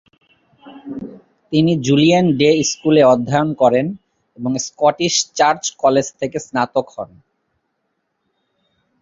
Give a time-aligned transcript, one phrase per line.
[1.51, 3.85] তিনি Julien Day স্কুল-এ অধ্যয়ন করেন
[4.37, 7.09] এবং স্কটিশ চার্চ কলেজ থেকে স্নাতক হন।